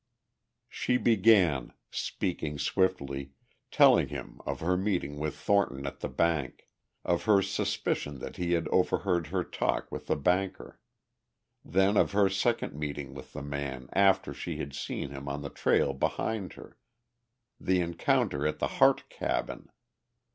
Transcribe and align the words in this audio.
She 0.67 0.97
began, 0.97 1.73
speaking 1.91 2.57
swiftly, 2.57 3.33
telling 3.69 4.07
him 4.07 4.41
of 4.47 4.59
her 4.59 4.75
meeting 4.75 5.19
with 5.19 5.35
Thornton 5.35 5.85
at 5.85 5.99
the 5.99 6.09
bank, 6.09 6.67
of 7.05 7.25
her 7.25 7.43
suspicion 7.43 8.17
that 8.17 8.37
he 8.37 8.53
had 8.53 8.67
overheard 8.69 9.27
her 9.27 9.43
talk 9.43 9.91
with 9.91 10.07
the 10.07 10.15
banker. 10.15 10.79
Then 11.63 11.97
of 11.97 12.13
her 12.13 12.29
second 12.29 12.73
meeting 12.73 13.13
with 13.13 13.33
the 13.33 13.43
man 13.43 13.89
after 13.93 14.33
she 14.33 14.57
had 14.57 14.73
seen 14.73 15.11
him 15.11 15.27
on 15.29 15.43
the 15.43 15.51
trail 15.51 15.93
behind 15.93 16.53
her, 16.53 16.79
the 17.59 17.79
encounter 17.79 18.47
at 18.47 18.57
the 18.57 18.79
Harte 18.81 19.07
cabin.... 19.07 19.69